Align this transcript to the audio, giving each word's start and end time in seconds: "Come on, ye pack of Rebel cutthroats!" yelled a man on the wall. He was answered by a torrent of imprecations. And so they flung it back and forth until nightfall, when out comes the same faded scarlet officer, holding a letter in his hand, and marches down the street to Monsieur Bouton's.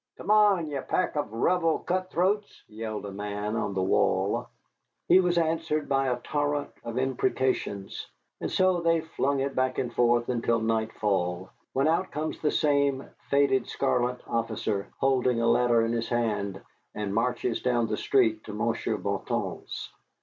"Come 0.17 0.31
on, 0.31 0.67
ye 0.67 0.81
pack 0.81 1.15
of 1.15 1.31
Rebel 1.31 1.77
cutthroats!" 1.77 2.63
yelled 2.67 3.05
a 3.05 3.11
man 3.11 3.55
on 3.55 3.75
the 3.75 3.83
wall. 3.83 4.47
He 5.07 5.19
was 5.19 5.37
answered 5.37 5.87
by 5.87 6.07
a 6.07 6.17
torrent 6.19 6.71
of 6.83 6.97
imprecations. 6.97 8.07
And 8.39 8.49
so 8.49 8.81
they 8.81 9.01
flung 9.01 9.41
it 9.41 9.53
back 9.53 9.77
and 9.77 9.93
forth 9.93 10.27
until 10.27 10.59
nightfall, 10.59 11.51
when 11.73 11.87
out 11.87 12.09
comes 12.09 12.39
the 12.41 12.49
same 12.49 13.07
faded 13.29 13.67
scarlet 13.69 14.19
officer, 14.27 14.87
holding 14.97 15.39
a 15.39 15.45
letter 15.45 15.83
in 15.85 15.91
his 15.91 16.09
hand, 16.09 16.59
and 16.95 17.13
marches 17.13 17.61
down 17.61 17.85
the 17.85 17.95
street 17.95 18.43
to 18.45 18.53
Monsieur 18.53 18.97
Bouton's. 18.97 19.91